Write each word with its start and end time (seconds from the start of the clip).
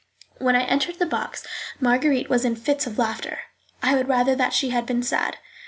When 0.39 0.55
I 0.55 0.63
entered 0.63 0.97
the 0.97 1.05
box 1.05 1.45
Marguerite 1.79 2.27
was 2.27 2.43
in 2.43 2.55
fits 2.55 2.87
of 2.87 2.97
laughter. 2.97 3.41
I 3.83 3.93
would 3.93 4.07
rather 4.07 4.33
that 4.35 4.51
she 4.51 4.71
had 4.71 4.87
been 4.87 5.03
sad. 5.03 5.37